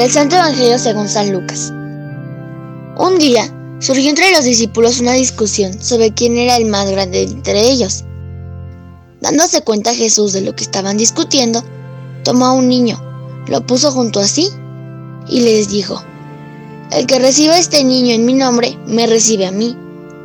[0.00, 1.74] Del Santo Evangelio según San Lucas.
[2.96, 3.44] Un día
[3.80, 8.06] surgió entre los discípulos una discusión sobre quién era el más grande entre ellos.
[9.20, 11.62] Dándose cuenta Jesús de lo que estaban discutiendo,
[12.24, 12.98] tomó a un niño,
[13.46, 14.48] lo puso junto a sí
[15.28, 16.02] y les dijo,
[16.92, 19.76] El que reciba a este niño en mi nombre, me recibe a mí,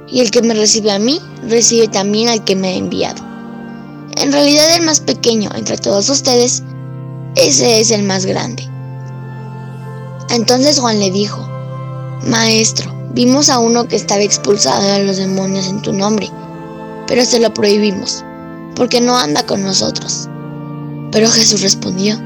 [0.07, 3.21] y el que me recibe a mí, recibe también al que me ha enviado.
[4.15, 6.63] En realidad el más pequeño entre todos ustedes,
[7.35, 8.73] ese es el más grande.
[10.35, 11.47] Entonces Juan le dijo,
[12.27, 16.29] Maestro, vimos a uno que estaba expulsado de los demonios en tu nombre,
[17.07, 18.21] pero se lo prohibimos,
[18.75, 20.27] porque no anda con nosotros.
[21.13, 22.19] Pero Jesús respondió,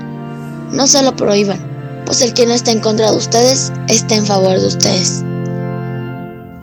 [0.72, 4.26] No se lo prohíban, pues el que no está en contra de ustedes está en
[4.26, 5.24] favor de ustedes.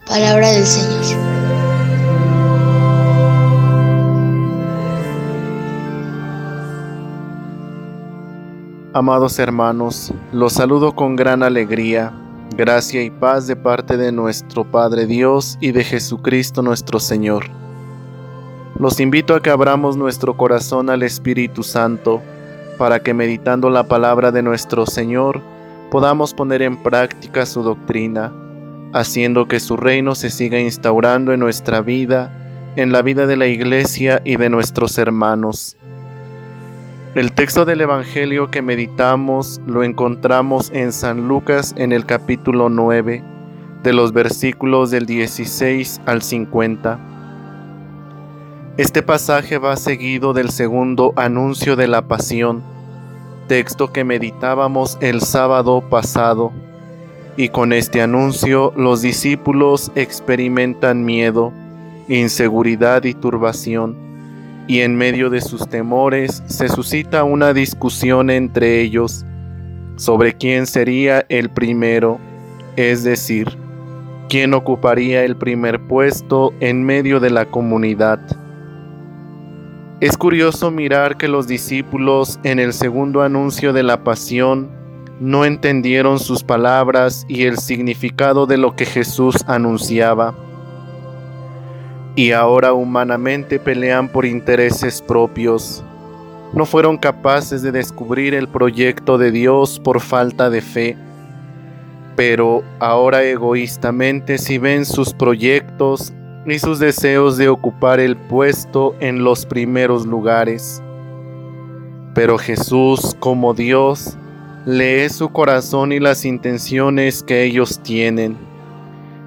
[0.05, 1.26] Palabra del Señor.
[8.97, 12.15] Amados hermanos, los saludo con gran alegría,
[12.57, 17.45] gracia y paz de parte de nuestro Padre Dios y de Jesucristo nuestro Señor.
[18.79, 22.23] Los invito a que abramos nuestro corazón al Espíritu Santo,
[22.79, 25.43] para que meditando la palabra de nuestro Señor,
[25.91, 28.33] podamos poner en práctica su doctrina,
[28.95, 32.33] haciendo que su reino se siga instaurando en nuestra vida,
[32.77, 35.77] en la vida de la Iglesia y de nuestros hermanos.
[37.17, 43.25] El texto del Evangelio que meditamos lo encontramos en San Lucas en el capítulo 9,
[43.83, 47.01] de los versículos del 16 al 50.
[48.77, 52.63] Este pasaje va seguido del segundo anuncio de la pasión,
[53.49, 56.53] texto que meditábamos el sábado pasado,
[57.39, 61.51] y con este anuncio los discípulos experimentan miedo,
[62.09, 64.06] inseguridad y turbación
[64.67, 69.25] y en medio de sus temores se suscita una discusión entre ellos
[69.97, 72.19] sobre quién sería el primero,
[72.77, 73.57] es decir,
[74.29, 78.21] quién ocuparía el primer puesto en medio de la comunidad.
[80.01, 84.69] Es curioso mirar que los discípulos en el segundo anuncio de la pasión
[85.21, 90.35] no entendieron sus palabras y el significado de lo que Jesús anunciaba
[92.17, 95.85] y ahora humanamente pelean por intereses propios.
[96.55, 100.97] No fueron capaces de descubrir el proyecto de Dios por falta de fe,
[102.17, 106.15] pero ahora egoístamente si ven sus proyectos
[106.47, 110.83] y sus deseos de ocupar el puesto en los primeros lugares.
[112.15, 114.17] Pero Jesús, como Dios,
[114.65, 118.46] lee su corazón y las intenciones que ellos tienen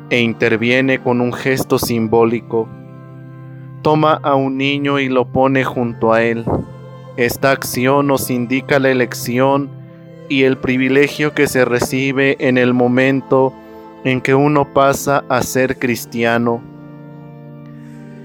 [0.10, 2.68] e interviene con un gesto simbólico
[3.82, 6.46] toma a un niño y lo pone junto a él.
[7.18, 9.70] Esta acción nos indica la elección
[10.28, 13.54] y el privilegio que se recibe en el momento
[14.04, 16.62] en que uno pasa a ser cristiano.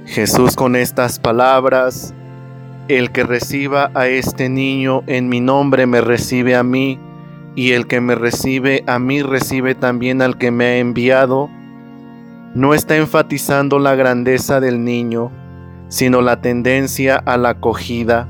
[0.06, 2.14] Jesús con estas palabras,
[2.88, 6.98] el que reciba a este niño en mi nombre me recibe a mí,
[7.56, 11.48] y el que me recibe a mí recibe también al que me ha enviado,
[12.54, 15.32] no está enfatizando la grandeza del niño,
[15.88, 18.28] sino la tendencia a la acogida.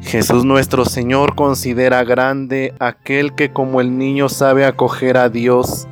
[0.00, 5.88] Jesús nuestro Señor considera grande aquel que como el niño sabe acoger a Dios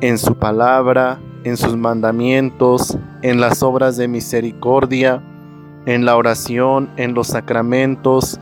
[0.00, 5.22] en su palabra, en sus mandamientos, en las obras de misericordia,
[5.86, 8.38] en la oración, en los sacramentos,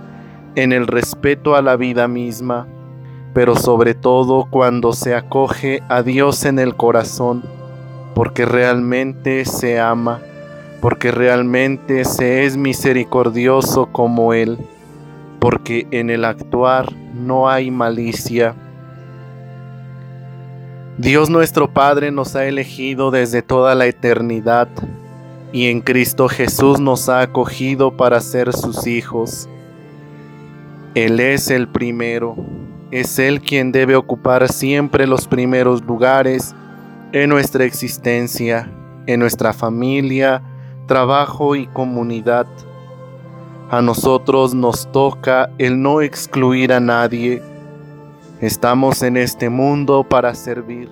[0.56, 2.66] en el respeto a la vida misma,
[3.32, 7.42] pero sobre todo cuando se acoge a Dios en el corazón,
[8.14, 10.20] porque realmente se ama
[10.84, 14.58] porque realmente se es misericordioso como Él,
[15.38, 18.54] porque en el actuar no hay malicia.
[20.98, 24.68] Dios nuestro Padre nos ha elegido desde toda la eternidad
[25.54, 29.48] y en Cristo Jesús nos ha acogido para ser sus hijos.
[30.94, 32.36] Él es el primero,
[32.90, 36.54] es Él quien debe ocupar siempre los primeros lugares
[37.14, 38.68] en nuestra existencia,
[39.06, 40.42] en nuestra familia,
[40.88, 42.44] trabajo y comunidad.
[43.70, 47.40] A nosotros nos toca el no excluir a nadie.
[48.40, 50.90] Estamos en este mundo para servir,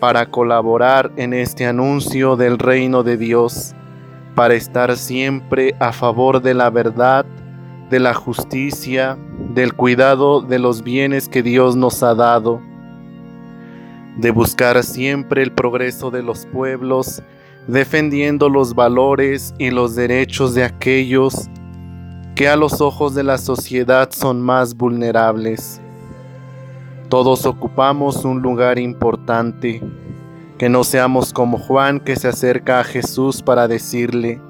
[0.00, 3.74] para colaborar en este anuncio del reino de Dios,
[4.34, 7.26] para estar siempre a favor de la verdad,
[7.90, 9.18] de la justicia,
[9.54, 12.62] del cuidado de los bienes que Dios nos ha dado,
[14.18, 17.22] de buscar siempre el progreso de los pueblos
[17.66, 21.48] defendiendo los valores y los derechos de aquellos
[22.34, 25.80] que a los ojos de la sociedad son más vulnerables.
[27.08, 29.82] Todos ocupamos un lugar importante,
[30.58, 34.40] que no seamos como Juan que se acerca a Jesús para decirle,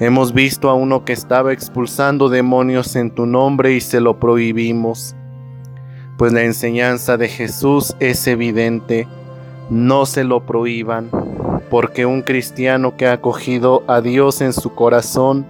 [0.00, 5.14] hemos visto a uno que estaba expulsando demonios en tu nombre y se lo prohibimos.
[6.16, 9.08] Pues la enseñanza de Jesús es evidente,
[9.68, 11.10] no se lo prohíban,
[11.70, 15.44] porque un cristiano que ha acogido a Dios en su corazón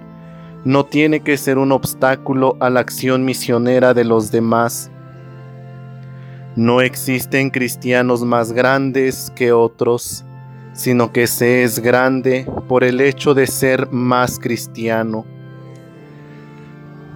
[0.64, 4.90] no tiene que ser un obstáculo a la acción misionera de los demás.
[6.56, 10.24] No existen cristianos más grandes que otros,
[10.72, 15.26] sino que se es grande por el hecho de ser más cristiano.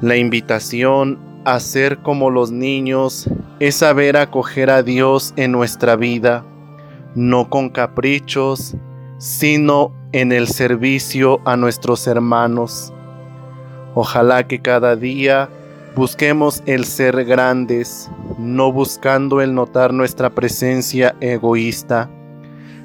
[0.02, 3.28] La invitación a ser como los niños
[3.60, 6.44] es saber acoger a Dios en nuestra vida,
[7.14, 8.74] no con caprichos,
[9.18, 12.92] sino en el servicio a nuestros hermanos.
[13.94, 15.48] Ojalá que cada día
[15.98, 18.08] Busquemos el ser grandes,
[18.38, 22.08] no buscando el notar nuestra presencia egoísta,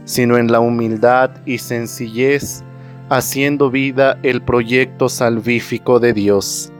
[0.03, 2.63] sino en la humildad y sencillez,
[3.09, 6.71] haciendo vida el proyecto salvífico de Dios.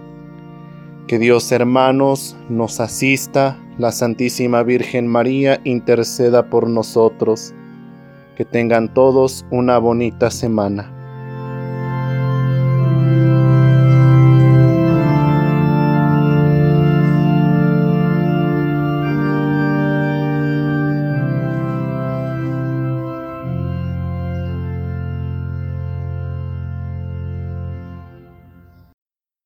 [1.06, 7.54] Que Dios hermanos nos asista, la Santísima Virgen María interceda por nosotros.
[8.36, 10.93] Que tengan todos una bonita semana.